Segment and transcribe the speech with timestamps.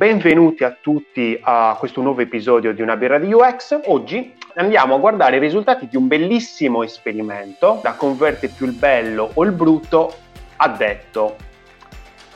[0.00, 3.78] benvenuti a tutti a questo nuovo episodio di Una birra di UX.
[3.84, 9.30] Oggi andiamo a guardare i risultati di un bellissimo esperimento da converte più il bello
[9.34, 10.14] o il brutto
[10.56, 11.36] a detto.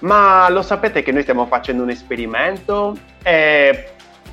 [0.01, 3.93] Ma lo sapete che noi stiamo facendo un esperimento e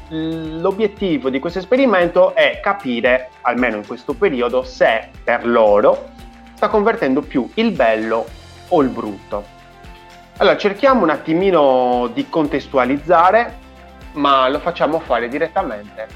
[0.09, 6.09] l'obiettivo di questo esperimento è capire, almeno in questo periodo, se per loro
[6.55, 8.25] sta convertendo più il bello
[8.67, 9.59] o il brutto.
[10.41, 13.57] Allora, cerchiamo un attimino di contestualizzare,
[14.13, 16.07] ma lo facciamo fare direttamente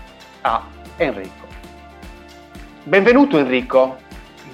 [0.42, 0.64] a
[0.98, 1.46] Enrico.
[2.86, 3.98] Benvenuto Enrico.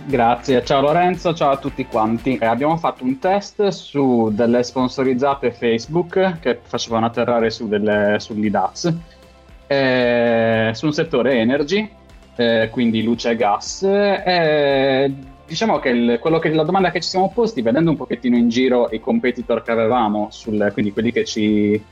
[0.03, 2.35] Grazie, ciao Lorenzo, ciao a tutti quanti.
[2.37, 8.93] Eh, abbiamo fatto un test su delle sponsorizzate Facebook che facevano atterrare su delle, sull'IDAX
[9.67, 11.89] eh, su un settore energy,
[12.35, 13.83] eh, quindi luce e gas.
[13.83, 15.13] Eh,
[15.51, 18.87] diciamo che, il, che, la domanda che ci siamo posti, vedendo un pochettino in giro
[18.89, 21.83] i competitor che avevamo, sul, quindi quelli che ci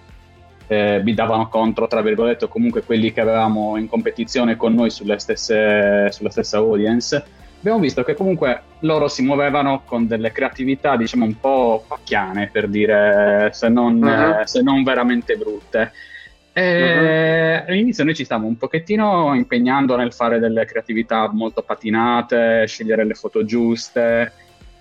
[0.68, 5.20] eh, bidavano contro, tra virgolette, o comunque quelli che avevamo in competizione con noi sulle
[5.20, 7.22] stesse, sulla stessa audience,
[7.58, 12.70] abbiamo visto che comunque loro si muovevano con delle creatività, diciamo, un po' pacchiane, per
[12.70, 14.46] dire, se non, uh-huh.
[14.46, 15.92] se non veramente brutte.
[16.54, 17.64] Uh-huh.
[17.68, 23.14] All'inizio noi ci stavamo un pochettino impegnando nel fare delle creatività molto patinate, scegliere le
[23.14, 24.34] foto giuste,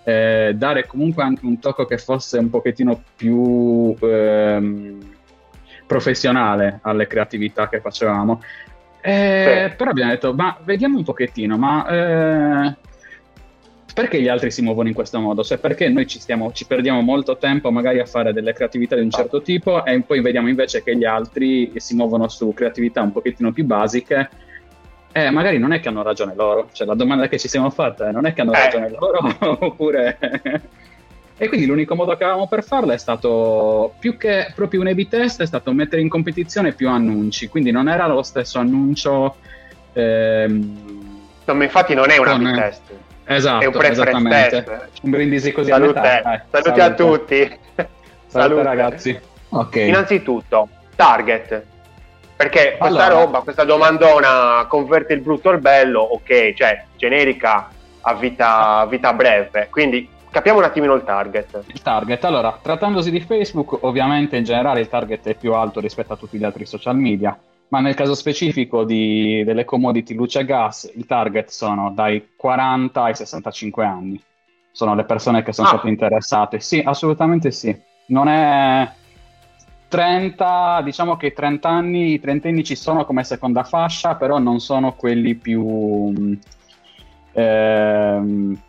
[0.04, 4.98] eh, dare comunque anche un tocco che fosse un pochettino più ehm,
[5.86, 8.42] professionale alle creatività che facevamo.
[9.00, 9.76] Eh, sì.
[9.76, 12.76] Però abbiamo detto, ma vediamo un pochettino, ma eh,
[13.94, 15.42] perché gli altri si muovono in questo modo?
[15.42, 19.02] Cioè perché noi ci, stiamo, ci perdiamo molto tempo magari a fare delle creatività di
[19.02, 23.12] un certo tipo e poi vediamo invece che gli altri si muovono su creatività un
[23.12, 24.28] pochettino più basiche
[25.12, 28.08] eh, magari non è che hanno ragione loro, cioè la domanda che ci siamo fatte
[28.08, 28.64] è non è che hanno eh.
[28.64, 29.20] ragione loro
[29.66, 30.18] oppure...
[31.36, 35.08] e quindi l'unico modo che avevamo per farlo è stato, più che proprio un A-B
[35.08, 39.36] test, è stato mettere in competizione più annunci, quindi non era lo stesso annuncio...
[39.94, 42.82] Ehm, no, infatti non è un A-B test.
[43.30, 44.88] Esatto, è un preference test.
[45.02, 45.98] Un brindisi così salute.
[45.98, 46.44] a metà.
[46.50, 47.36] Saluti a tutti.
[47.36, 47.88] Salute,
[48.26, 49.20] salute ragazzi.
[49.50, 49.88] Okay.
[49.88, 51.62] Innanzitutto, target.
[52.34, 53.20] Perché questa allora.
[53.20, 57.68] roba, questa domandona converte il brutto al bello, ok, cioè generica
[58.00, 59.68] a vita, a vita breve.
[59.70, 61.64] Quindi capiamo un attimino il target.
[61.66, 66.14] Il target, allora, trattandosi di Facebook, ovviamente in generale il target è più alto rispetto
[66.14, 70.44] a tutti gli altri social media ma nel caso specifico di, delle commodity luce e
[70.44, 74.22] gas, il target sono dai 40 ai 65 anni.
[74.72, 75.72] Sono le persone che sono ah.
[75.72, 76.60] state interessate.
[76.60, 77.76] Sì, assolutamente sì.
[78.06, 78.90] Non è
[79.88, 84.60] 30, diciamo che i 30 anni, i trentenni ci sono come seconda fascia, però non
[84.60, 86.36] sono quelli più...
[87.32, 88.60] Ehm,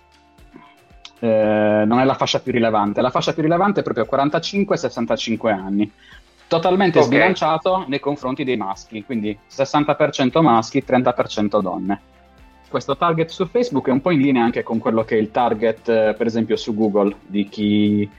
[1.22, 3.02] eh, non è la fascia più rilevante.
[3.02, 5.92] La fascia più rilevante è proprio 45-65 anni
[6.50, 7.10] totalmente okay.
[7.10, 12.02] sbilanciato nei confronti dei maschi, quindi 60% maschi, 30% donne.
[12.68, 15.32] Questo target su Facebook è un po' in linea anche con quello che è il
[15.32, 18.10] target, eh, per esempio, su Google di chi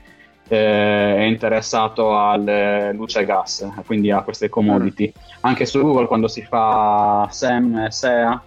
[0.47, 5.11] eh, è interessato al luce e gas, quindi a queste commodity.
[5.13, 5.37] Mm.
[5.41, 8.41] Anche su Google quando si fa SEM SEA,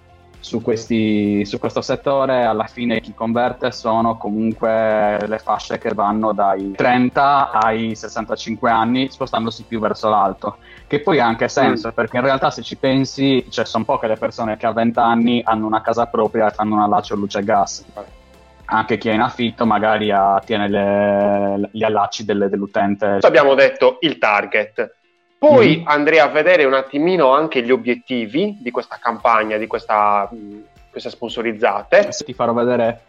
[0.44, 6.34] su, questi, su, questo settore alla fine chi converte sono comunque le fasce che vanno
[6.34, 11.92] dai 30 ai 65 anni spostandosi più verso l'alto che poi ha anche senso mm.
[11.92, 15.40] perché in realtà se ci pensi cioè, sono poche le persone che a 20 anni
[15.42, 17.82] hanno una casa propria e fanno un allaccio luce e gas.
[18.66, 23.18] Anche chi è in affitto magari ha, tiene le, gli allacci delle, dell'utente.
[23.22, 24.94] Abbiamo detto il target
[25.46, 25.86] poi mm.
[25.86, 30.28] andrei a vedere un attimino anche gli obiettivi di questa campagna, di questa,
[30.90, 32.12] queste sponsorizzate.
[32.12, 33.02] Se ti farò vedere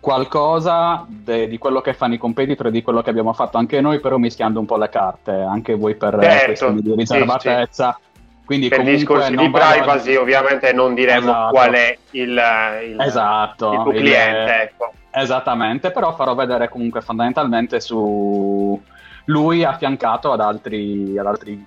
[0.00, 3.80] qualcosa de, di quello che fanno i competitor e di quello che abbiamo fatto anche
[3.80, 7.96] noi, però mischiando un po' le carte, anche voi per certo, questioni di riservatezza.
[7.98, 8.06] Sì, sì.
[8.44, 10.20] Quindi per discorsi di privacy, voglio...
[10.22, 11.50] ovviamente non diremo esatto.
[11.50, 12.40] qual è il,
[12.90, 14.52] il, esatto, il tuo cliente.
[14.52, 14.60] Il...
[14.60, 14.92] Ecco.
[15.10, 18.80] Esattamente, però farò vedere comunque fondamentalmente su
[19.26, 21.66] lui affiancato ad altri, ad altri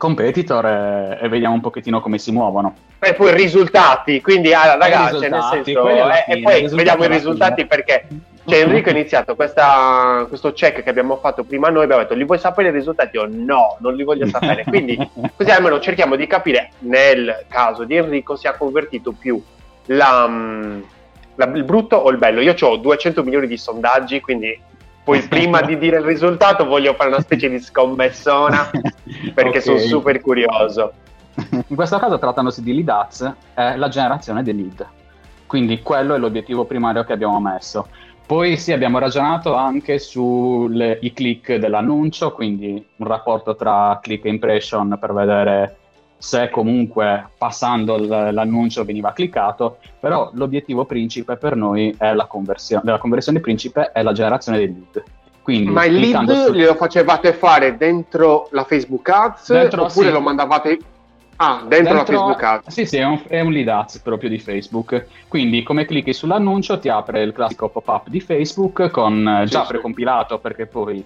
[0.00, 2.74] competitor e, e, vediamo un pochettino come si muovono.
[2.98, 7.66] E poi i risultati, quindi ah, ragazzi, nel senso, eh, e poi vediamo i risultati
[7.66, 8.06] perché
[8.46, 12.24] cioè, Enrico ha iniziato questa, questo check che abbiamo fatto prima noi, abbiamo detto li
[12.24, 13.16] vuoi sapere i risultati?
[13.16, 14.96] Io no, non li voglio sapere, quindi
[15.36, 19.40] così almeno cerchiamo di capire nel caso di Enrico se ha convertito più
[19.86, 20.80] la, mm,
[21.34, 22.40] la, il brutto o il bello.
[22.40, 24.58] Io ho 200 milioni di sondaggi, quindi
[25.02, 28.70] poi prima di dire il risultato voglio fare una specie di scommessona
[29.34, 29.60] perché okay.
[29.60, 30.92] sono super curioso.
[31.50, 34.86] In questo caso trattandosi di lead ads è la generazione dei lead,
[35.46, 37.88] quindi quello è l'obiettivo primario che abbiamo messo.
[38.26, 44.96] Poi sì, abbiamo ragionato anche sui click dell'annuncio, quindi un rapporto tra click e impression
[45.00, 45.79] per vedere
[46.20, 52.98] se comunque passando l'annuncio veniva cliccato, però l'obiettivo principe per noi è la conversione, la
[52.98, 55.02] conversione principe è la generazione dei lead.
[55.40, 56.52] Quindi, Ma il lead su...
[56.52, 60.12] glielo facevate fare dentro la Facebook Ads dentro, oppure sì.
[60.12, 60.78] lo mandavate
[61.36, 62.68] Ah, dentro, dentro, la Facebook Ads.
[62.68, 65.06] Sì, sì, è un, è un, lead ads proprio di Facebook.
[65.26, 69.68] Quindi, come clicchi sull'annuncio, ti apre il classico pop-up di Facebook con eh, già sì,
[69.68, 71.02] precompilato, perché poi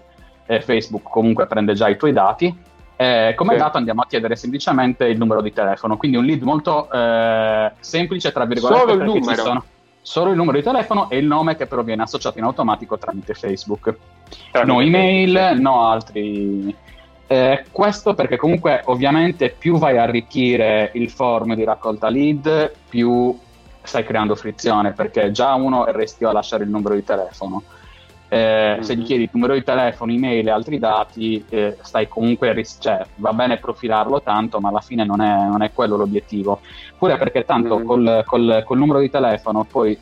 [0.47, 2.53] eh, Facebook comunque prende già i tuoi dati
[2.97, 3.59] eh, come sì.
[3.59, 8.33] dato andiamo a chiedere semplicemente il numero di telefono, quindi un lead molto eh, semplice,
[8.33, 9.43] tra virgolette, solo il numero.
[9.43, 9.65] Sono,
[10.01, 13.35] solo il numero di telefono e il nome che però viene associato in automatico tramite
[13.35, 13.97] Facebook.
[14.51, 16.77] Tramite no email, no altri...
[17.27, 23.37] Eh, questo perché comunque ovviamente più vai a arricchire il form di raccolta lead, più
[23.83, 27.63] stai creando frizione perché già uno è restio a lasciare il numero di telefono
[28.29, 32.53] eh, se gli chiedi il numero di telefono, email e altri dati, eh, stai comunque,
[32.53, 36.61] ris- cioè, va bene profilarlo tanto, ma alla fine non è, non è quello l'obiettivo.
[36.99, 37.87] Pure perché tanto mm-hmm.
[37.87, 39.99] col, col, col, numero di telefono poi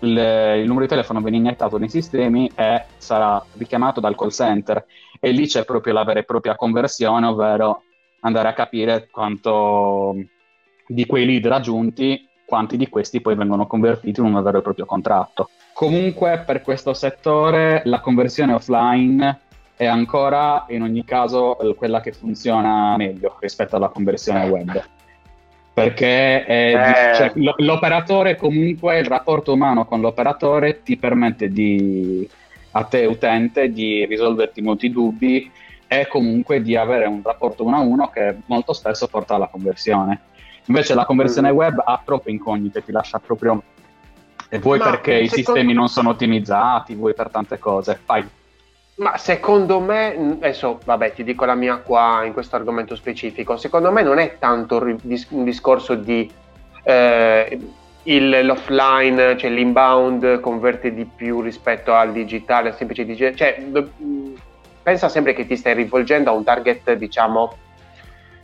[0.00, 4.84] il, il, numero di telefono viene iniettato nei sistemi e sarà richiamato dal call center
[5.20, 7.82] e lì c'è proprio la vera e propria conversione, ovvero
[8.20, 10.14] andare a capire quanto
[10.86, 14.84] di quei lead raggiunti, quanti di questi poi vengono convertiti in un vero e proprio
[14.84, 15.50] contratto.
[15.82, 19.40] Comunque per questo settore la conversione offline
[19.74, 24.80] è ancora in ogni caso quella che funziona meglio rispetto alla conversione web.
[25.74, 27.14] Perché è, eh.
[27.16, 32.28] cioè, l'operatore comunque, il rapporto umano con l'operatore ti permette di,
[32.70, 35.50] a te utente di risolverti molti dubbi
[35.88, 40.20] e comunque di avere un rapporto uno a uno che molto spesso porta alla conversione.
[40.66, 41.56] Invece la conversione mm.
[41.56, 43.60] web ha troppe incognite, ti lascia proprio
[44.52, 47.98] e vuoi Ma perché i sistemi non sono ottimizzati, vuoi per tante cose.
[48.04, 48.28] Fai.
[48.96, 53.90] Ma secondo me, adesso vabbè ti dico la mia qua in questo argomento specifico, secondo
[53.90, 54.98] me non è tanto un
[55.44, 56.30] discorso di
[56.84, 57.58] eh,
[58.02, 63.64] il, l'offline, cioè l'inbound converte di più rispetto al digitale, al semplice digitale, cioè
[64.82, 67.56] pensa sempre che ti stai rivolgendo a un target diciamo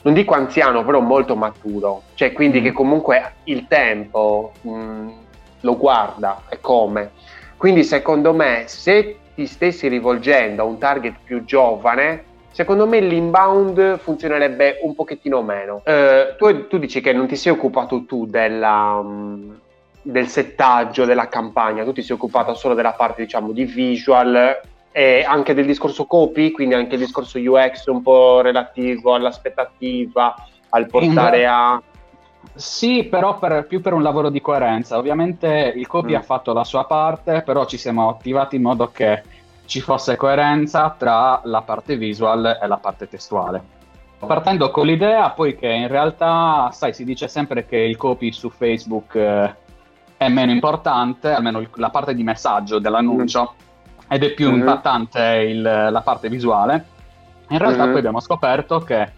[0.04, 2.62] non dico anziano però molto maturo, cioè quindi mm.
[2.62, 4.52] che comunque il tempo...
[4.62, 5.26] Mh,
[5.60, 7.10] lo guarda e come.
[7.56, 13.98] Quindi secondo me se ti stessi rivolgendo a un target più giovane, secondo me l'inbound
[13.98, 15.82] funzionerebbe un pochettino meno.
[15.84, 19.56] Eh, tu, tu, dici che non ti sei occupato tu della, um,
[20.02, 24.60] del settaggio della campagna, tu ti sei occupato solo della parte diciamo di visual
[24.90, 30.34] e anche del discorso copy, quindi anche il discorso UX un po' relativo all'aspettativa,
[30.70, 31.80] al portare a
[32.54, 34.96] sì, però per, più per un lavoro di coerenza.
[34.98, 36.16] Ovviamente il copy mm.
[36.16, 39.22] ha fatto la sua parte, però ci siamo attivati in modo che
[39.66, 43.76] ci fosse coerenza tra la parte visual e la parte testuale.
[44.18, 48.50] Partendo con l'idea poi che in realtà, sai, si dice sempre che il copy su
[48.50, 49.54] Facebook eh,
[50.16, 54.12] è meno importante, almeno il, la parte di messaggio dell'annuncio, mm.
[54.12, 54.54] ed è più mm.
[54.54, 56.86] impattante il, la parte visuale.
[57.50, 57.90] In realtà mm.
[57.90, 59.12] poi abbiamo scoperto che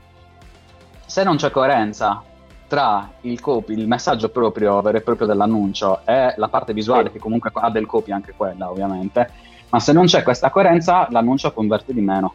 [1.07, 2.23] se non c'è coerenza
[2.71, 7.15] tra il copy, il messaggio proprio vero e proprio dell'annuncio e la parte visuale, sì.
[7.15, 9.29] che comunque ha del copy anche quella, ovviamente.
[9.71, 12.33] Ma se non c'è questa coerenza, l'annuncio converte di meno.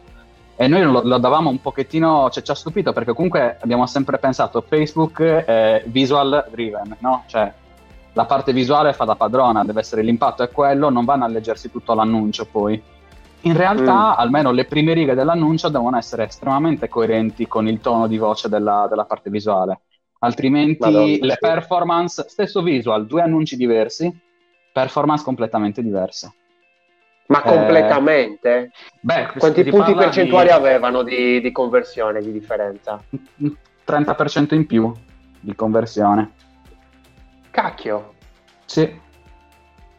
[0.54, 4.18] E noi lo, lo davamo un pochettino, cioè ci ha stupito perché comunque abbiamo sempre
[4.18, 7.22] pensato Facebook è visual driven, no?
[7.28, 7.50] Cioè
[8.12, 11.70] la parte visuale fa da padrona, deve essere l'impatto è quello, non vanno a leggersi
[11.70, 12.82] tutto l'annuncio poi.
[13.42, 14.18] In realtà, mm.
[14.18, 18.86] almeno le prime righe dell'annuncio devono essere estremamente coerenti con il tono di voce della,
[18.86, 19.80] della parte visuale
[20.26, 21.38] altrimenti Madonna, le sì.
[21.38, 24.14] performance, stesso visual, due annunci diversi,
[24.72, 26.34] performance completamente diverse.
[27.26, 28.70] Ma eh, completamente?
[29.00, 30.52] Beh, Quanti punti percentuali di...
[30.52, 33.02] avevano di, di, conversione, di differenza?
[33.86, 34.92] 30% in più
[35.40, 36.32] di conversione.
[37.50, 38.14] Cacchio.
[38.64, 39.04] Sì.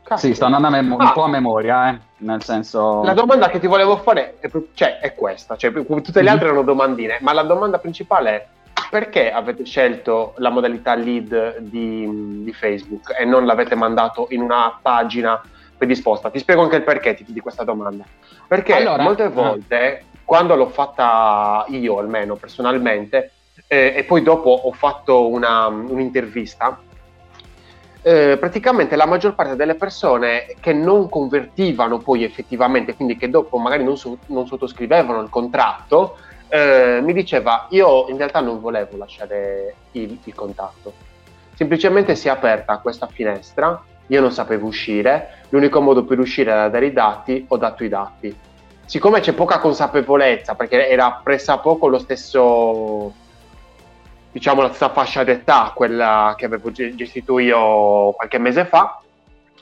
[0.03, 0.27] Cacchio.
[0.27, 1.05] Sì, sto andando mem- ah.
[1.05, 3.03] un po' a memoria, eh, nel senso...
[3.03, 6.27] La domanda che ti volevo fare è, cioè, è questa, cioè, tutte le mhm.
[6.27, 8.47] altre erano domandine, ma la domanda principale è
[8.89, 14.77] perché avete scelto la modalità lead di, di, Facebook e non l'avete mandato in una
[14.81, 15.41] pagina
[15.77, 16.29] predisposta?
[16.29, 18.05] Ti spiego anche il perché di questa domanda.
[18.47, 19.29] Perché allora, molte ah.
[19.29, 20.17] volte, uh.
[20.23, 23.31] quando l'ho fatta io almeno personalmente,
[23.67, 26.79] eh, e poi dopo ho fatto una, un'intervista,
[28.01, 33.57] eh, praticamente la maggior parte delle persone che non convertivano poi effettivamente, quindi che dopo
[33.57, 36.17] magari non, so, non sottoscrivevano il contratto,
[36.49, 40.93] eh, mi diceva io in realtà non volevo lasciare il, il, contatto,
[41.55, 46.69] semplicemente si è aperta questa finestra io non sapevo uscire, l'unico modo per uscire era
[46.69, 48.35] dare i dati, ho dato i dati.
[48.85, 53.13] Siccome c'è poca consapevolezza, perché era pressappoco lo stesso,
[54.31, 59.01] diciamo la stessa fascia d'età, quella che avevo gestito io qualche mese fa,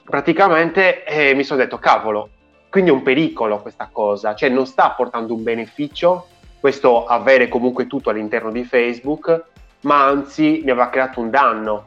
[0.04, 2.30] praticamente eh, mi sono detto, cavolo,
[2.70, 6.28] quindi è un pericolo questa cosa, cioè non sta portando un beneficio
[6.66, 9.44] questo avere comunque tutto all'interno di Facebook,
[9.82, 11.86] ma anzi mi aveva creato un danno.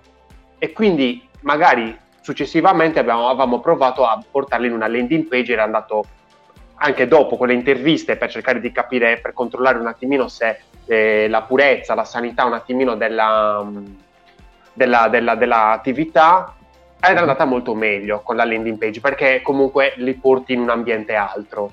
[0.56, 6.04] E quindi magari successivamente abbiamo, avevamo provato a portarli in una landing page, era andato
[6.76, 11.26] anche dopo con le interviste per cercare di capire, per controllare un attimino se eh,
[11.26, 13.68] la purezza, la sanità un attimino della,
[14.73, 16.54] della, della, dell'attività
[17.00, 21.16] era andata molto meglio con la landing page perché comunque li porti in un ambiente
[21.16, 21.73] altro.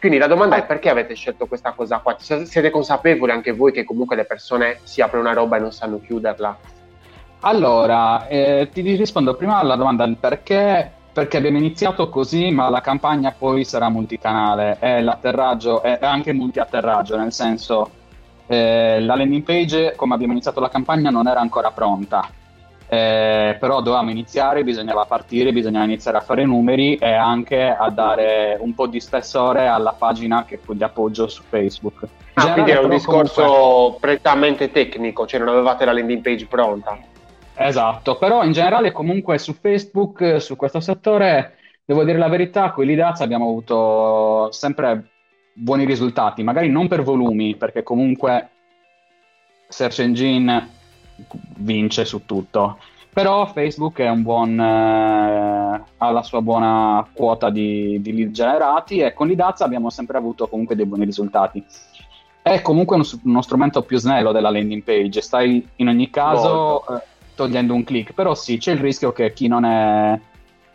[0.00, 2.16] Quindi la domanda è perché avete scelto questa cosa qua?
[2.18, 6.00] Siete consapevoli anche voi che comunque le persone si aprono una roba e non sanno
[6.00, 6.58] chiuderla?
[7.40, 12.80] Allora, eh, ti rispondo prima alla domanda del perché, perché abbiamo iniziato così, ma la
[12.80, 17.90] campagna poi sarà multicanale e l'atterraggio è anche multiatterraggio, nel senso
[18.46, 22.26] eh, la landing page, come abbiamo iniziato la campagna, non era ancora pronta
[22.92, 28.58] eh, però dovevamo iniziare, bisognava partire, bisognava iniziare a fare numeri e anche a dare
[28.58, 32.04] un po' di spessore alla pagina che fu di appoggio su Facebook.
[32.34, 33.98] Ah, quindi era un discorso comunque...
[34.00, 36.98] prettamente tecnico, cioè non avevate la landing page pronta.
[37.54, 42.84] Esatto, però in generale comunque su Facebook, su questo settore, devo dire la verità, con
[42.84, 45.10] l'IDAZ abbiamo avuto sempre
[45.52, 48.48] buoni risultati, magari non per volumi, perché comunque
[49.68, 50.78] Search Engine
[51.56, 52.78] vince su tutto.
[53.12, 58.98] Però Facebook è un buon, eh, ha la sua buona quota di, di lead generati
[58.98, 61.64] e con l'IDAZ abbiamo sempre avuto comunque dei buoni risultati.
[62.40, 67.02] È comunque uno, uno strumento più snello della landing page, stai in ogni caso eh,
[67.34, 70.18] togliendo un click, però sì, c'è il rischio che chi non è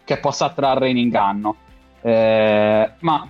[0.04, 1.56] che possa trarre in inganno.
[2.02, 3.30] Eh, ma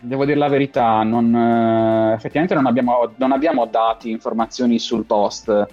[0.00, 5.66] devo dire la verità, non, eh, effettivamente non abbiamo, non abbiamo dati, informazioni sul post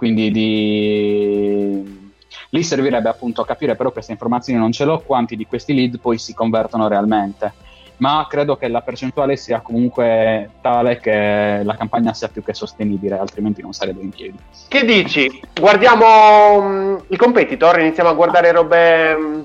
[0.00, 2.10] quindi di...
[2.48, 5.98] lì servirebbe appunto a capire però queste informazioni non ce l'ho, quanti di questi lead
[6.00, 7.52] poi si convertono realmente.
[7.98, 13.18] Ma credo che la percentuale sia comunque tale che la campagna sia più che sostenibile,
[13.18, 14.38] altrimenti non sarebbe in piedi.
[14.68, 15.42] Che dici?
[15.52, 19.44] Guardiamo um, il competitor, iniziamo a guardare robe um,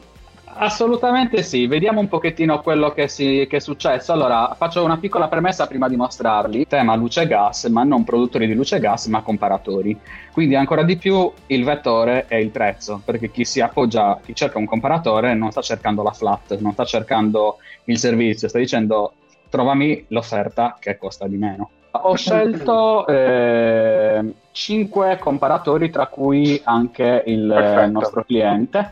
[0.58, 4.14] Assolutamente sì, vediamo un pochettino quello che, si, che, è successo.
[4.14, 6.66] Allora, faccio una piccola premessa prima di mostrarli.
[6.66, 9.98] Tema luce e gas, ma non produttori di luce e gas, ma comparatori.
[10.32, 14.58] Quindi ancora di più il vettore è il prezzo, perché chi si appoggia, chi cerca
[14.58, 19.14] un comparatore non sta cercando la flat, non sta cercando il servizio, sta dicendo
[19.50, 21.70] trovami l'offerta che costa di meno.
[21.92, 27.92] Ho scelto eh, 5 comparatori, tra cui anche il Perfetto.
[27.92, 28.92] nostro cliente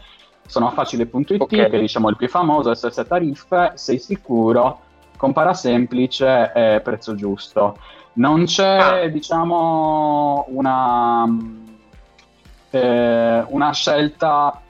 [0.54, 1.68] sono facile.it okay.
[1.68, 4.82] che diciamo il più famoso, SS tariffe, sei sicuro,
[5.18, 7.80] compara semplice e prezzo giusto.
[8.14, 9.08] Non c'è, ah.
[9.08, 11.26] diciamo, una,
[12.70, 14.62] eh, una scelta,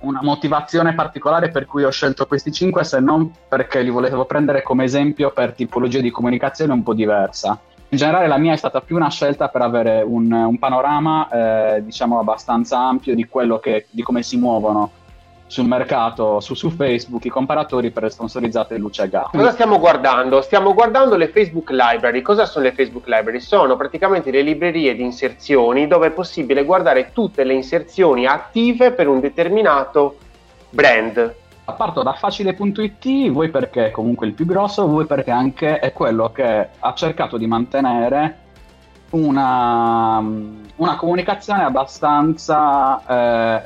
[0.00, 4.64] una motivazione particolare per cui ho scelto questi cinque, se non perché li volevo prendere
[4.64, 7.56] come esempio per tipologia di comunicazione un po' diversa.
[7.92, 11.84] In generale la mia è stata più una scelta per avere un, un panorama eh,
[11.84, 13.26] diciamo abbastanza ampio di,
[13.60, 14.92] che, di come si muovono
[15.48, 19.30] sul mercato, su, su, Facebook, i comparatori per le sponsorizzate luce e gas.
[19.32, 20.40] Cosa stiamo guardando?
[20.42, 22.22] Stiamo guardando le Facebook Library.
[22.22, 23.40] Cosa sono le Facebook Library?
[23.40, 29.08] Sono praticamente le librerie di inserzioni dove è possibile guardare tutte le inserzioni attive per
[29.08, 30.18] un determinato
[30.70, 31.38] brand
[31.72, 36.30] parto da facile.it, voi perché è comunque il più grosso, voi perché anche è quello
[36.30, 38.38] che ha cercato di mantenere
[39.10, 43.62] una, una comunicazione abbastanza eh,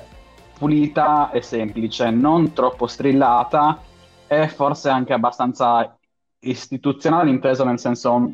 [0.56, 3.80] pulita e semplice, non troppo strillata
[4.26, 5.96] e forse anche abbastanza
[6.40, 8.32] istituzionale inteso nel senso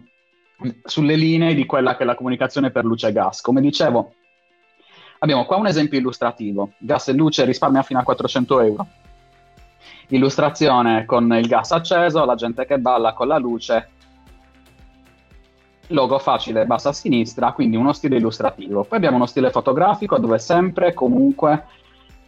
[0.84, 3.40] sulle linee di quella che è la comunicazione per luce e gas.
[3.40, 4.14] Come dicevo,
[5.18, 8.86] abbiamo qua un esempio illustrativo, gas e luce risparmia fino a 400 euro
[10.10, 13.88] illustrazione con il gas acceso, la gente che balla con la luce,
[15.88, 18.84] logo facile, basso a sinistra, quindi uno stile illustrativo.
[18.84, 21.64] Poi abbiamo uno stile fotografico dove sempre comunque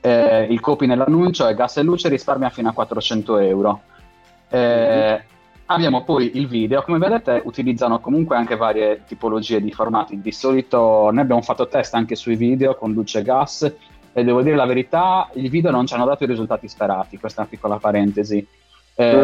[0.00, 3.82] eh, il copy nell'annuncio è gas e luce risparmia fino a 400 euro.
[4.48, 5.22] Eh,
[5.66, 11.10] abbiamo poi il video, come vedete utilizzano comunque anche varie tipologie di formati, di solito
[11.10, 13.74] noi abbiamo fatto test anche sui video con luce e gas,
[14.12, 17.40] e devo dire la verità, il video non ci hanno dato i risultati sperati, questa
[17.40, 18.46] è una piccola parentesi.
[18.94, 19.16] Eh,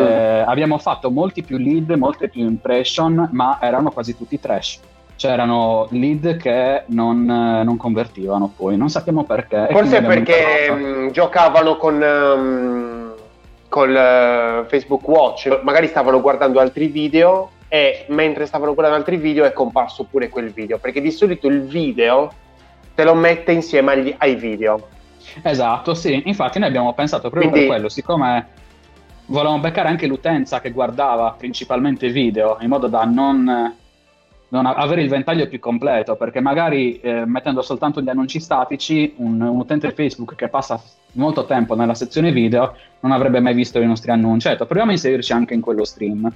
[0.45, 0.49] mm.
[0.49, 4.81] Abbiamo fatto molti più lead, molte più impression, ma erano quasi tutti trash.
[5.19, 9.67] c'erano lead che non, non, convertivano poi, non sappiamo perché.
[9.71, 13.13] Forse perché mh, giocavano con, um,
[13.69, 19.45] col uh, Facebook Watch, magari stavano guardando altri video e mentre stavano guardando altri video
[19.45, 22.31] è comparso pure quel video, perché di solito il video
[22.99, 24.89] te lo mette insieme agli, ai video.
[25.43, 28.49] Esatto, sì, infatti noi abbiamo pensato proprio Quindi, per quello, siccome
[29.27, 33.77] volevamo beccare anche l'utenza che guardava principalmente video, in modo da non
[34.51, 39.41] non avere il ventaglio più completo, perché magari eh, mettendo soltanto gli annunci statici, un,
[39.43, 43.87] un, utente Facebook che passa molto tempo nella sezione video non avrebbe mai visto i
[43.87, 44.49] nostri annunci.
[44.49, 46.33] Certo, proviamo a inserirci anche in quello stream.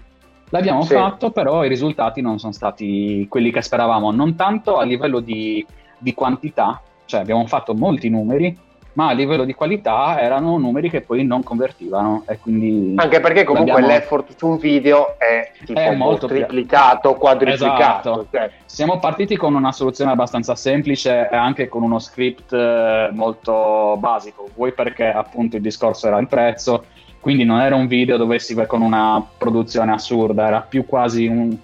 [0.51, 0.93] L'abbiamo sì.
[0.93, 5.65] fatto, però i risultati non sono stati quelli che speravamo, non tanto a livello di,
[6.03, 8.59] di quantità, cioè abbiamo fatto molti numeri,
[8.95, 13.45] ma a livello di qualità erano numeri che poi non convertivano e quindi anche perché
[13.45, 18.27] comunque l'effort su un video è tipo è molto triplicato, quadriplicato esatto.
[18.31, 18.51] cioè.
[18.67, 24.49] siamo partiti con una soluzione abbastanza semplice e anche con uno script eh, molto basico
[24.55, 26.85] vuoi perché appunto il discorso era il prezzo
[27.19, 31.27] quindi non era un video dove si va con una produzione assurda era più quasi
[31.27, 31.57] un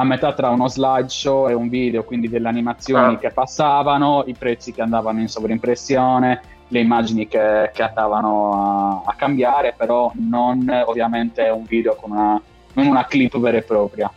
[0.00, 3.18] a metà tra uno slideshow e un video, quindi delle animazioni ah.
[3.18, 9.14] che passavano, i prezzi che andavano in sovrimpressione, le immagini che, che andavano a, a,
[9.14, 12.40] cambiare, però non ovviamente un video con una,
[12.72, 14.10] non una clip vera e propria.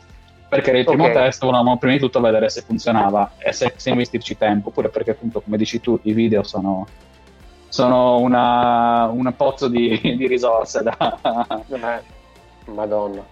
[0.47, 1.15] Perché nel primo okay.
[1.15, 5.11] test volevamo prima di tutto vedere se funzionava e se, se investirci tempo, oppure perché
[5.11, 6.85] appunto, come dici tu, i video sono,
[7.67, 11.17] sono una, un pozzo di, di risorse da...
[11.67, 13.25] Eh, Madonna.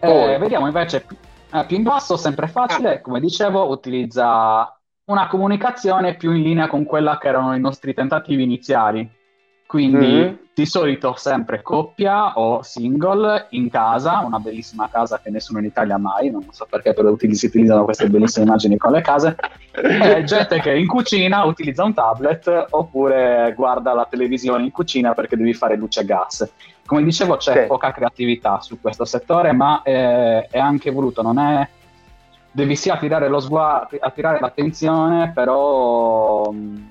[0.00, 1.04] Eh, vediamo invece
[1.54, 3.00] eh, più in basso, sempre facile, ah.
[3.00, 8.42] come dicevo, utilizza una comunicazione più in linea con quella che erano i nostri tentativi
[8.42, 9.08] iniziali.
[9.66, 10.34] Quindi mm-hmm.
[10.54, 15.94] di solito sempre coppia o single in casa, una bellissima casa che nessuno in Italia
[15.94, 19.36] ha mai, non so perché però si utilizzano queste bellissime immagini con le case,
[19.72, 25.36] e gente che in cucina utilizza un tablet oppure guarda la televisione in cucina perché
[25.36, 26.48] devi fare luce e gas.
[26.86, 27.66] Come dicevo c'è sì.
[27.66, 31.68] poca creatività su questo settore, ma è, è anche voluto, non è
[32.54, 36.90] devi sì attirare, lo sguardo, attirare l'attenzione, però mh,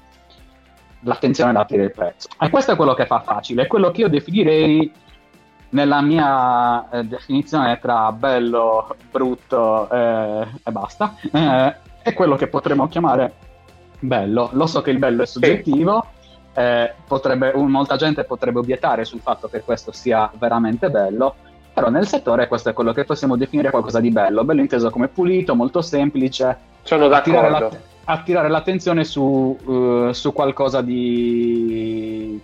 [1.04, 2.30] l'attenzione da tirare il prezzo.
[2.40, 4.92] E questo è quello che fa facile, è quello che io definirei
[5.70, 12.88] nella mia eh, definizione tra bello, brutto eh, e basta, eh, è quello che potremmo
[12.88, 13.34] chiamare
[14.00, 14.50] bello.
[14.54, 16.06] Lo so che il bello è soggettivo,
[16.54, 21.36] eh, potrebbe, molta gente potrebbe obiettare sul fatto che questo sia veramente bello,
[21.74, 25.08] però nel settore questo è quello che possiamo definire qualcosa di bello, bello inteso come
[25.08, 26.58] pulito, molto semplice.
[26.84, 27.92] Sono d'accordo.
[28.06, 32.40] Attirare, la, attirare l'attenzione su, uh, su, qualcosa di...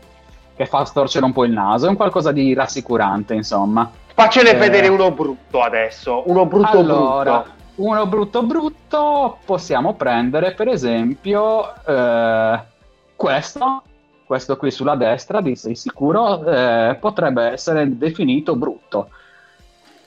[0.55, 3.89] che fa storcere un po' il naso, è un qualcosa di rassicurante, insomma.
[4.13, 4.57] Faccene eh...
[4.57, 7.57] vedere uno brutto adesso, uno brutto allora, brutto.
[7.75, 12.59] Uno brutto brutto possiamo prendere per esempio eh,
[13.15, 13.83] questo
[14.29, 19.09] questo qui sulla destra, di sei sicuro, eh, potrebbe essere definito brutto.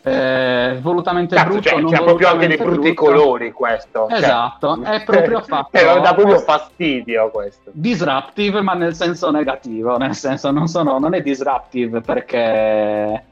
[0.04, 3.04] Eh, volutamente Cazzo, brutto, cioè, non c'è proprio anche dei brutti brutto.
[3.04, 4.06] colori questo.
[4.08, 4.18] Cioè.
[4.18, 5.76] Esatto, cioè, è proprio fatto.
[5.76, 7.70] Eh, dà proprio fastidio questo.
[7.72, 13.24] Disruptive, ma nel senso negativo, nel senso non, sono, non è disruptive perché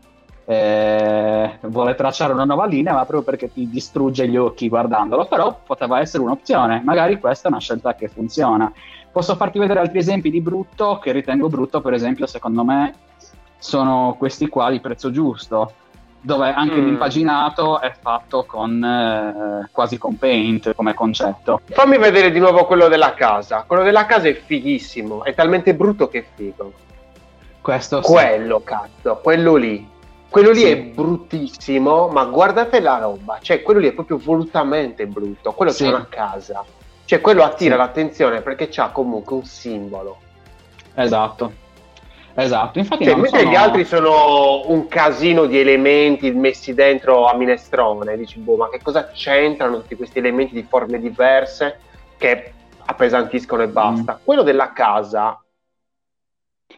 [0.44, 5.26] eh, vuole tracciare una nuova linea, ma proprio perché ti distrugge gli occhi guardandolo.
[5.26, 8.72] Però poteva essere un'opzione, magari questa è una scelta che funziona.
[9.10, 12.94] Posso farti vedere altri esempi di brutto che ritengo brutto, per esempio, secondo me
[13.58, 15.72] sono questi qua di prezzo giusto,
[16.20, 16.84] dove anche mm.
[16.84, 21.60] l'impaginato è fatto con eh, quasi con paint come concetto.
[21.64, 23.64] Fammi vedere di nuovo quello della casa.
[23.66, 26.72] Quello della casa è fighissimo, è talmente brutto che è figo.
[27.60, 28.64] Questo Quello, sì.
[28.64, 29.88] cazzo, quello lì.
[30.28, 30.70] Quello lì sì.
[30.70, 35.84] è bruttissimo, ma guardate la roba, cioè quello lì è proprio volutamente brutto, quello sì.
[35.84, 36.64] c'è una casa.
[37.04, 40.18] Cioè quello attira l'attenzione perché c'ha comunque un simbolo.
[40.94, 41.52] Esatto.
[42.34, 43.50] Esatto, infatti cioè, mentre sono...
[43.50, 48.80] gli altri sono un casino di elementi messi dentro a minestrone, dici boh, ma che
[48.82, 51.80] cosa c'entrano tutti questi elementi di forme diverse
[52.16, 52.52] che
[52.84, 54.14] appesantiscono e basta.
[54.14, 54.24] Mm.
[54.24, 55.42] Quello della casa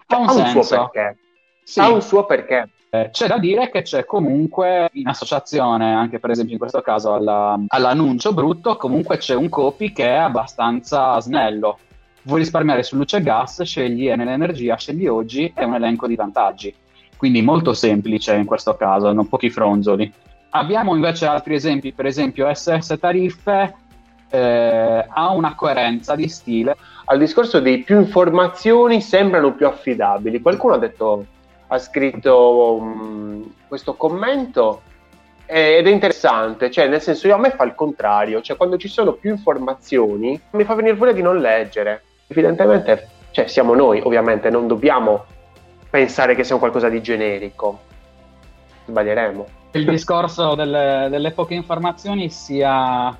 [0.06, 1.18] ha un, ha un suo perché.
[1.64, 1.80] Sì.
[1.80, 2.68] Ha un suo perché.
[2.90, 7.14] Eh, c'è da dire che c'è comunque in associazione, anche per esempio in questo caso
[7.14, 11.78] alla, all'annuncio brutto, comunque c'è un copy che è abbastanza snello.
[12.24, 16.14] Vuoi risparmiare su luce e gas, scegli Enel Energia, scegli oggi e un elenco di
[16.14, 16.74] vantaggi.
[17.16, 20.12] Quindi molto semplice in questo caso, non pochi fronzoli.
[20.50, 23.74] Abbiamo invece altri esempi, per esempio SS Tariffe
[24.28, 26.76] eh, ha una coerenza di stile.
[27.06, 30.40] Al discorso di più informazioni sembrano più affidabili.
[30.40, 31.26] Qualcuno ha detto
[31.72, 34.82] ha scritto um, questo commento
[35.46, 38.88] ed è interessante, cioè nel senso io a me fa il contrario, cioè quando ci
[38.88, 42.02] sono più informazioni mi fa venire voglia di non leggere.
[42.32, 45.26] Evidentemente, cioè siamo noi, ovviamente, non dobbiamo
[45.90, 47.80] pensare che sia un qualcosa di generico.
[48.86, 49.46] Sbaglieremo.
[49.72, 53.14] Il discorso delle, delle poche informazioni sia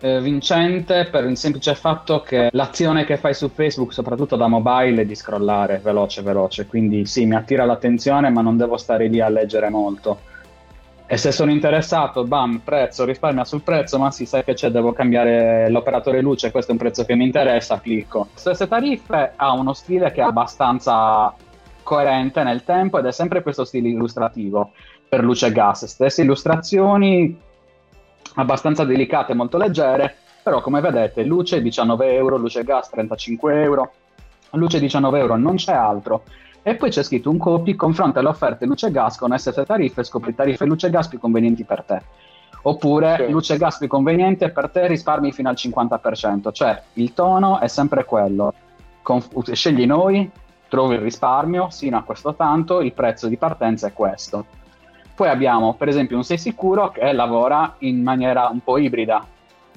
[0.00, 5.02] eh, vincente per il semplice fatto che l'azione che fai su Facebook, soprattutto da mobile,
[5.02, 6.66] è di scrollare veloce, veloce.
[6.66, 10.30] Quindi sì, mi attira l'attenzione, ma non devo stare lì a leggere molto
[11.12, 14.94] e se sono interessato, bam, prezzo, risparmia sul prezzo, ma si sa che c'è, devo
[14.94, 18.28] cambiare l'operatore luce, questo è un prezzo che mi interessa, clicco.
[18.32, 21.34] Stesse tariffe ha uno stile che è abbastanza
[21.82, 24.72] coerente nel tempo ed è sempre questo stile illustrativo
[25.06, 25.84] per luce e gas.
[25.84, 27.38] Stesse illustrazioni
[28.36, 33.92] abbastanza delicate, molto leggere, però come vedete luce 19 euro, luce e gas 35 euro,
[34.52, 36.22] luce 19 euro non c'è altro
[36.62, 40.02] e poi c'è scritto un copy, confronta le offerte luce e gas con SS tariffe
[40.02, 42.00] e scopri tariffe luce e gas più convenienti per te.
[42.62, 43.32] Oppure sì.
[43.32, 47.66] luce e gas più conveniente per te risparmi fino al 50%, cioè il tono è
[47.66, 48.54] sempre quello.
[49.02, 50.30] Conf- scegli noi,
[50.68, 54.46] trovi il risparmio sino a questo tanto, il prezzo di partenza è questo.
[55.14, 59.26] Poi abbiamo per esempio un Sei Sicuro che lavora in maniera un po' ibrida,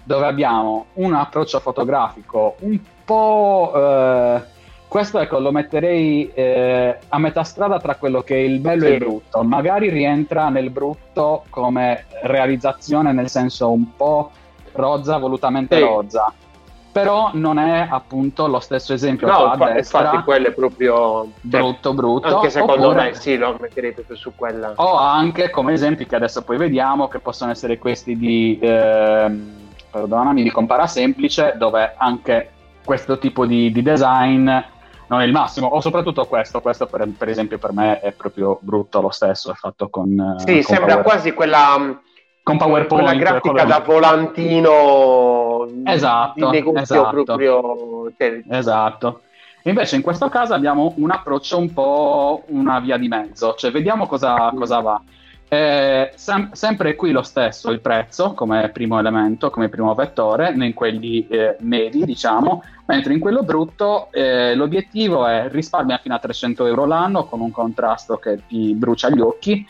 [0.04, 4.44] dove abbiamo un approccio fotografico un po' eh,
[4.96, 8.92] questo ecco, lo metterei eh, a metà strada tra quello che è il bello sì.
[8.92, 9.44] e il brutto.
[9.44, 14.32] Magari rientra nel brutto come realizzazione, nel senso un po'
[14.72, 15.82] rozza, volutamente sì.
[15.82, 16.32] rozza.
[16.94, 20.00] Però non è appunto lo stesso esempio no, a destra.
[20.00, 22.36] Infatti quello è proprio cioè, brutto brutto.
[22.36, 24.72] Anche secondo oppure, me sì, lo metterei proprio su quella.
[24.78, 29.30] O anche come esempi che adesso poi vediamo, che possono essere questi di, eh,
[29.92, 32.52] perdonami, di Compara Semplice, dove anche
[32.86, 34.50] questo tipo di, di design
[35.08, 38.58] non è il massimo, o soprattutto questo, questo per, per, esempio per me è proprio
[38.62, 40.36] brutto lo stesso, è fatto con...
[40.40, 41.04] Sì, con sembra Power...
[41.04, 42.02] quasi quella,
[42.42, 43.68] con PowerPoint, quella grafica quello...
[43.68, 47.24] da volantino esatto, di negozio esatto.
[47.24, 48.12] proprio...
[48.50, 49.22] Esatto.
[49.64, 54.06] Invece in questo caso abbiamo un approccio un po' una via di mezzo, cioè vediamo
[54.06, 55.02] cosa, cosa va.
[55.56, 60.74] Eh, sem- sempre qui lo stesso il prezzo come primo elemento, come primo vettore, in
[60.74, 66.66] quelli eh, medi diciamo, mentre in quello brutto eh, l'obiettivo è risparmia fino a 300
[66.66, 69.66] euro l'anno con un contrasto che ti brucia gli occhi.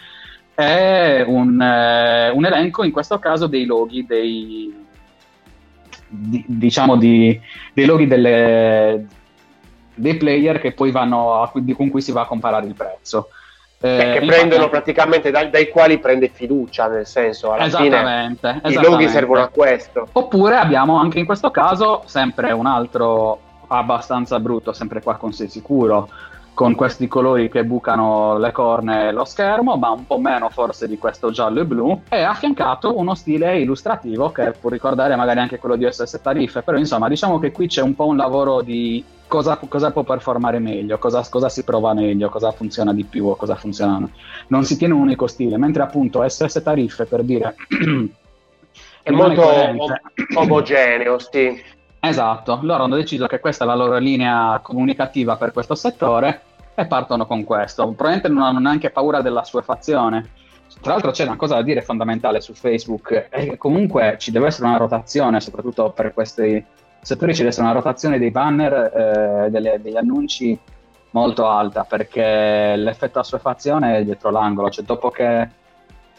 [0.56, 4.74] È un, eh, un elenco in questo caso dei loghi dei,
[6.08, 7.40] di, diciamo di,
[7.74, 9.06] dei loghi delle,
[9.94, 13.28] dei player che poi vanno a, con cui si va a comparare il prezzo
[13.86, 17.98] eh, che prendono praticamente dai, dai, quali prende fiducia, nel senso alla esattamente,
[18.40, 18.80] fine esattamente.
[18.80, 20.08] i loghi servono a questo.
[20.12, 25.50] Oppure abbiamo anche in questo caso sempre un altro abbastanza brutto, sempre qua con Sei
[25.50, 26.10] Sicuro,
[26.56, 30.88] con questi colori che bucano le corne e lo schermo, ma un po' meno forse
[30.88, 35.60] di questo giallo e blu, e affiancato uno stile illustrativo che può ricordare magari anche
[35.60, 39.04] quello di SS Tariffe, però insomma diciamo che qui c'è un po' un lavoro di
[39.28, 43.36] cosa, cosa può performare meglio, cosa, cosa, si prova meglio, cosa funziona di più o
[43.36, 44.10] cosa funziona.
[44.48, 47.56] Non si tiene un unico stile, mentre appunto SS Tariffe per dire...
[49.04, 49.44] è molto
[50.36, 51.74] omogeneo, sì.
[52.08, 56.42] Esatto, loro hanno deciso che questa è la loro linea comunicativa per questo settore
[56.76, 57.84] e partono con questo.
[57.84, 60.30] Probabilmente non hanno neanche paura della sua fazione.
[60.82, 64.48] Tra l'altro c'è una cosa da dire fondamentale su Facebook, è che comunque ci deve
[64.48, 66.64] essere una rotazione, soprattutto per questi
[67.02, 70.58] settori ci deve essere una rotazione dei banner, eh, delle, degli annunci
[71.12, 75.50] molto alta, perché l'effetto assuefazione è dietro l'angolo, cioè dopo che,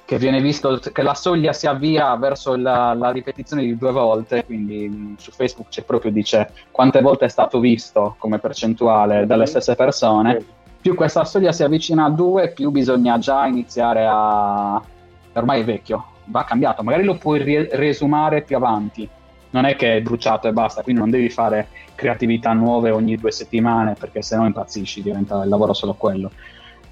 [0.07, 4.45] che, viene visto che la soglia si avvia verso la, la, ripetizione di due volte,
[4.47, 9.45] quindi mm, su Facebook c'è proprio dice quante volte è stato visto come percentuale dalle
[9.45, 10.43] stesse persone,
[10.81, 14.81] più questa soglia si avvicina a due, più bisogna già iniziare a...
[15.33, 19.09] ormai è vecchio, va cambiato, magari lo puoi riesumare più avanti.
[19.51, 23.33] Non è che è bruciato e basta, quindi non devi fare creatività nuove ogni due
[23.33, 26.31] settimane perché se no impazzisci, diventa il lavoro solo quello.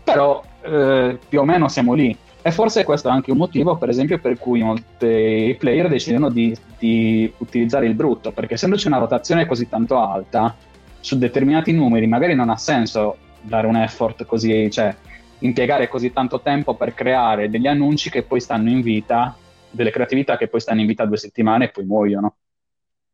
[0.03, 2.16] Però eh, più o meno siamo lì.
[2.46, 6.54] E forse questo è anche un motivo, per esempio, per cui molti player decidono di,
[6.78, 10.54] di utilizzare il brutto, perché essendoci una rotazione così tanto alta,
[11.00, 14.94] su determinati numeri magari non ha senso dare un effort così, cioè
[15.38, 19.35] impiegare così tanto tempo per creare degli annunci che poi stanno in vita,
[19.70, 22.35] delle creatività che poi stanno in vita due settimane e poi muoiono.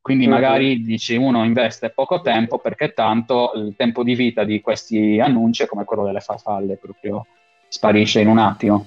[0.01, 0.35] Quindi mm-hmm.
[0.35, 5.63] magari dici uno investe poco tempo perché tanto il tempo di vita di questi annunci
[5.63, 7.27] è come quello delle farfalle, proprio
[7.69, 8.87] sparisce in un attimo.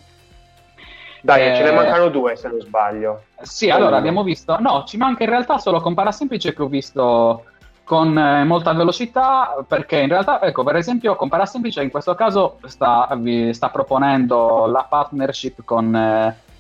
[1.24, 3.24] Dai, eh, ce ne mancano due se non sbaglio.
[3.42, 7.46] Sì, allora abbiamo visto, no, ci manca in realtà solo Compara Semplice che ho visto
[7.86, 12.60] con eh, molta velocità perché in realtà, ecco, per esempio Compara Semplice in questo caso
[12.66, 15.96] sta, vi sta proponendo la partnership con...
[15.96, 16.52] Eh,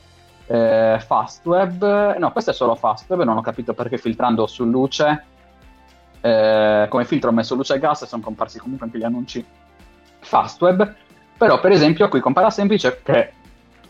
[0.47, 5.26] eh, Fastweb, no, questo è solo Fastweb, non ho capito perché filtrando su luce,
[6.21, 9.45] eh, come filtro ho messo luce e gas, sono comparsi comunque anche gli annunci
[10.19, 10.95] Fastweb,
[11.38, 13.33] però per esempio qui compara semplice che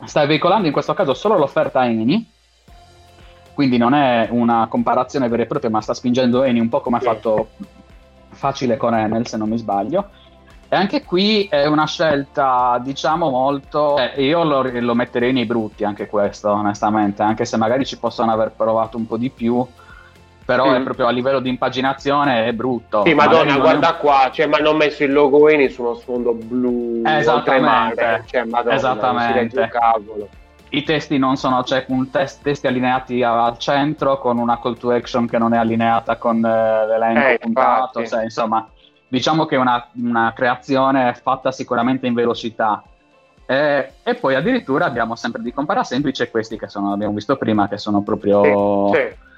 [0.06, 2.30] stai veicolando in questo caso solo l'offerta Eni,
[3.54, 6.98] quindi non è una comparazione vera e propria, ma sta spingendo Eni un po' come
[6.98, 7.50] ha fatto
[8.30, 10.10] facile con Enel, se non mi sbaglio.
[10.68, 13.96] E anche qui è una scelta, diciamo, molto...
[13.98, 18.32] Eh, io lo, lo, metterei nei brutti anche questo, onestamente, anche se magari ci possono
[18.32, 19.63] aver provato un po' di più,
[20.45, 20.75] però mm.
[20.75, 23.03] è proprio a livello di impaginazione è brutto.
[23.06, 23.97] Sì, madonna, guarda un...
[23.99, 28.75] qua, cioè, ma hanno messo il logo Eni su uno sfondo blu, esattamente, cioè, madonna,
[28.75, 29.69] esattamente.
[30.69, 34.91] I testi non sono, cioè, un test, testi allineati al centro con una call to
[34.91, 38.67] action che non è allineata con eh, l'elenco eh, puntato, cioè, insomma
[39.13, 42.82] diciamo che è una, una creazione fatta sicuramente in velocità.
[43.45, 47.67] E, e, poi addirittura abbiamo sempre di compara semplice questi che sono, abbiamo visto prima,
[47.67, 48.89] che sono proprio...
[48.91, 49.32] Sì, sì.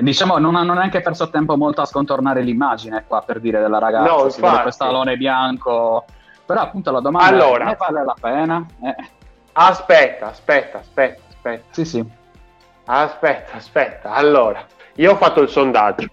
[0.00, 4.10] Diciamo, non hanno neanche perso tempo molto a scontornare l'immagine qua per dire della ragazza,
[4.10, 6.04] no, si vede questo alone bianco,
[6.44, 8.66] però appunto la domanda allora, è, ne vale la pena?
[8.82, 8.96] Eh.
[9.52, 11.64] Aspetta, aspetta, aspetta, aspetta.
[11.70, 12.04] Sì, sì.
[12.84, 14.12] Aspetta, aspetta.
[14.12, 16.08] Allora, io ho fatto il sondaggio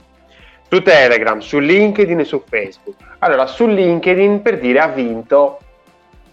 [0.69, 2.95] su Telegram, su LinkedIn e su Facebook.
[3.19, 5.59] Allora, su LinkedIn per dire ha vinto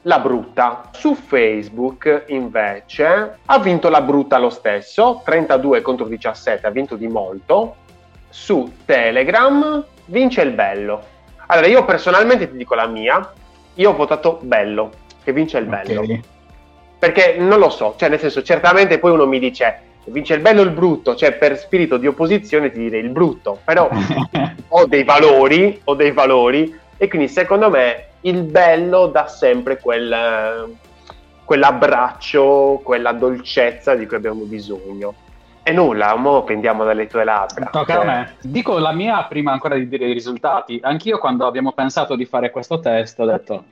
[0.05, 0.91] la brutta.
[0.93, 7.09] Su Facebook invece ha vinto la brutta lo stesso, 32 contro 17, ha vinto di
[7.09, 7.77] molto.
[8.29, 11.13] Su Telegram vince il bello.
[11.47, 13.33] Allora, io personalmente ti dico la mia,
[13.75, 14.91] io ho votato bello,
[15.23, 16.01] che vince il bello.
[16.01, 16.21] Okay.
[16.99, 20.61] Perché non lo so, cioè nel senso, certamente poi uno mi dice vince il bello
[20.61, 23.89] e il brutto, cioè per spirito di opposizione ti direi il brutto, però
[24.69, 30.77] ho dei valori, ho dei valori e quindi secondo me il bello dà sempre quel,
[31.45, 35.15] quell'abbraccio, quella dolcezza di cui abbiamo bisogno.
[35.63, 37.67] E nulla, ora pendiamo dalle tue labbra.
[37.67, 38.35] Tocca a me.
[38.43, 40.79] Dico la mia prima ancora di dire i risultati.
[40.83, 43.65] Anch'io quando abbiamo pensato di fare questo test ho detto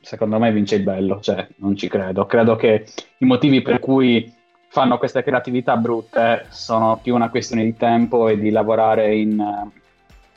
[0.00, 2.26] secondo me vince il bello, cioè non ci credo.
[2.26, 2.86] Credo che
[3.18, 4.32] i motivi per cui
[4.68, 9.70] fanno queste creatività brutte sono più una questione di tempo e di lavorare in, uh,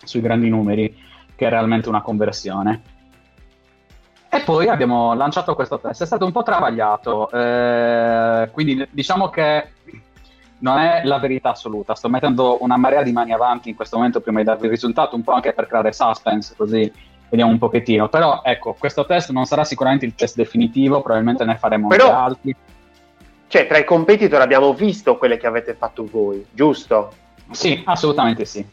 [0.03, 0.95] sui grandi numeri
[1.35, 2.81] che realmente una conversione.
[4.33, 9.73] E poi abbiamo lanciato questo test, è stato un po' travagliato, eh, quindi diciamo che
[10.59, 14.21] non è la verità assoluta, sto mettendo una marea di mani avanti in questo momento
[14.21, 16.91] prima di darvi il risultato, un po' anche per creare suspense, così
[17.29, 18.09] vediamo un pochettino.
[18.09, 22.05] Però ecco, questo test non sarà sicuramente il test definitivo, probabilmente ne faremo Però...
[22.05, 22.55] anche altri
[23.53, 27.13] cioè, tra i competitor abbiamo visto quelle che avete fatto voi, giusto?
[27.51, 28.67] Sì, assolutamente sì.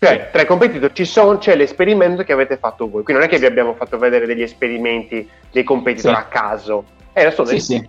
[0.00, 3.02] Cioè, tra i competitor ci sono, c'è l'esperimento che avete fatto voi.
[3.02, 6.20] Quindi non è che vi abbiamo fatto vedere degli esperimenti dei competitor sì.
[6.20, 6.84] a caso.
[7.12, 7.88] Eh, sono sì, sì.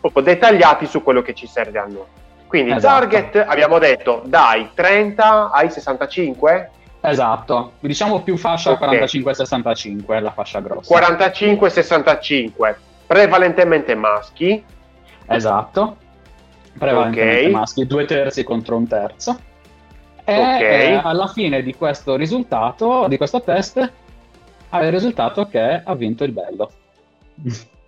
[0.00, 2.06] proprio dettagliati su quello che ci serve a noi.
[2.46, 3.00] Quindi esatto.
[3.00, 6.70] target abbiamo detto dai 30 ai 65?
[7.02, 8.98] Esatto, diciamo più fascia okay.
[9.06, 10.94] 45-65, la fascia grossa.
[10.98, 12.74] 45-65,
[13.06, 14.62] prevalentemente maschi,
[15.26, 15.96] Esatto,
[16.76, 17.52] prevalentemente okay.
[17.52, 19.38] maschi, due terzi contro un terzo.
[20.30, 20.92] E okay.
[20.92, 23.92] eh, alla fine di questo risultato, di questo test,
[24.68, 26.70] ha il risultato che ha vinto il bello.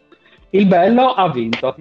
[0.55, 1.75] Il bello ha vinto.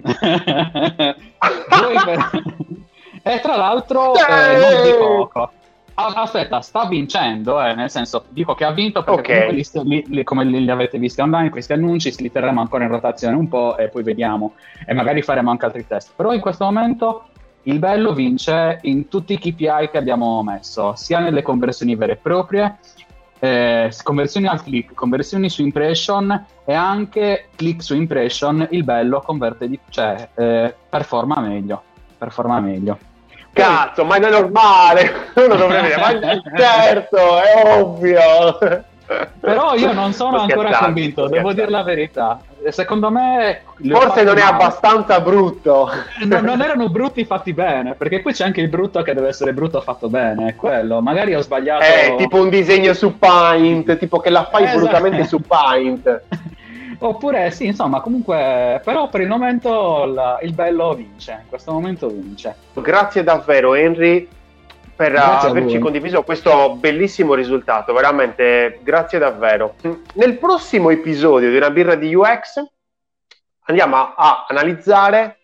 [3.22, 5.50] e tra l'altro eh, non di poco.
[5.94, 9.84] Aspetta, sta vincendo, eh, nel senso, dico che ha vinto perché okay.
[9.84, 13.46] li, li, come li, avete visti online, questi annunci li terremo ancora in rotazione un
[13.46, 14.54] po' e poi vediamo
[14.86, 16.12] e magari faremo anche altri test.
[16.16, 17.26] Però in questo momento
[17.64, 22.16] il bello vince in tutti i KPI che abbiamo messo, sia nelle conversioni vere e
[22.16, 22.78] proprie,
[23.38, 29.68] eh, conversioni al click, conversioni su impression e anche click su impression, il bello converte
[29.68, 31.82] di, cioè eh, performa meglio,
[32.16, 32.98] performa meglio.
[33.52, 38.90] Cazzo, ma è normale, uno dovrebbe dire, ma certo, è ovvio.
[39.40, 42.40] Però io non sono ancora convinto, devo dire la verità.
[42.68, 43.62] Secondo me...
[43.90, 45.90] Forse non è abbastanza brutto.
[46.24, 49.52] No, non erano brutti fatti bene, perché poi c'è anche il brutto che deve essere
[49.52, 51.00] brutto fatto bene, è quello.
[51.00, 51.82] Magari ho sbagliato...
[51.82, 54.78] È tipo un disegno su Paint, tipo che la fai esatto.
[54.78, 56.22] brutamente su Paint.
[57.04, 62.06] Oppure sì, insomma, comunque, però per il momento la, il bello vince, in questo momento
[62.06, 62.54] vince.
[62.74, 64.28] Grazie davvero Henry
[65.02, 69.74] per grazie averci condiviso questo bellissimo risultato, veramente grazie davvero.
[70.14, 72.64] Nel prossimo episodio di una birra di UX
[73.64, 75.38] andiamo a, a analizzare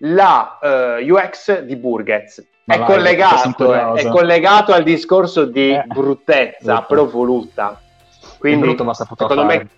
[0.00, 2.46] la uh, eh, UX di Burgets.
[2.66, 6.86] È collegato, è collegato, al discorso di eh, bruttezza, brutto.
[6.86, 7.80] però voluta.
[8.38, 9.58] Quindi, secondo fare.
[9.58, 9.68] me,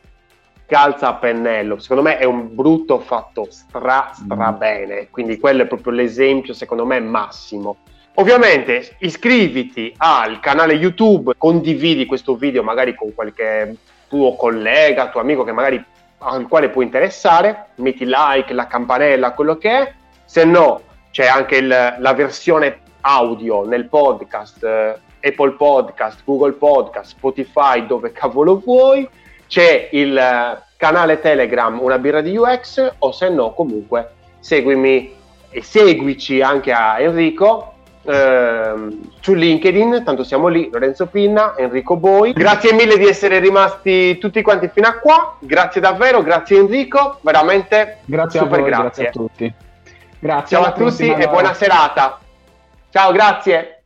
[0.66, 1.78] calza a pennello.
[1.78, 4.58] Secondo me è un brutto fatto stra stra mm.
[4.58, 7.76] bene, quindi quello è proprio l'esempio secondo me massimo.
[8.20, 13.76] Ovviamente iscriviti al canale YouTube, condividi questo video magari con qualche
[14.08, 15.82] tuo collega, tuo amico che magari
[16.18, 19.92] al quale può interessare, metti like, la campanella, quello che è,
[20.26, 27.12] se no c'è anche il, la versione audio nel podcast, eh, Apple Podcast, Google Podcast,
[27.12, 29.08] Spotify, dove cavolo vuoi,
[29.46, 35.10] c'è il eh, canale Telegram Una birra di UX o se no comunque seguimi
[35.48, 42.32] e seguici anche a Enrico ehm, su LinkedIn, tanto siamo lì, Lorenzo Pinna, Enrico Boi.
[42.32, 47.98] Grazie mille di essere rimasti tutti quanti fino a qua, grazie davvero, grazie Enrico, veramente
[48.04, 48.84] grazie super a voi, grazie.
[48.84, 49.54] grazie a tutti.
[50.20, 52.18] Grazie Ciao a tutti e buona serata.
[52.90, 53.79] Ciao, grazie.